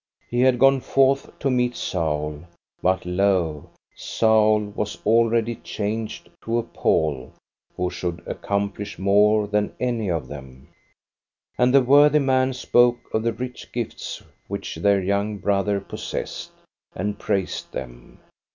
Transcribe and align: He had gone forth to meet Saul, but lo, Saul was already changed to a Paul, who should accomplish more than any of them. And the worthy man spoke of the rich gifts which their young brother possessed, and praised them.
He 0.27 0.41
had 0.41 0.57
gone 0.57 0.79
forth 0.81 1.29
to 1.37 1.51
meet 1.51 1.75
Saul, 1.75 2.45
but 2.81 3.05
lo, 3.05 3.69
Saul 3.95 4.61
was 4.61 4.97
already 5.05 5.53
changed 5.57 6.27
to 6.43 6.57
a 6.57 6.63
Paul, 6.63 7.33
who 7.77 7.91
should 7.91 8.23
accomplish 8.25 8.97
more 8.97 9.45
than 9.45 9.75
any 9.79 10.09
of 10.09 10.27
them. 10.27 10.69
And 11.55 11.71
the 11.71 11.83
worthy 11.83 12.17
man 12.17 12.53
spoke 12.53 13.13
of 13.13 13.21
the 13.21 13.33
rich 13.33 13.71
gifts 13.71 14.23
which 14.47 14.77
their 14.77 15.03
young 15.03 15.37
brother 15.37 15.79
possessed, 15.79 16.49
and 16.95 17.19
praised 17.19 17.71
them. 17.71 18.17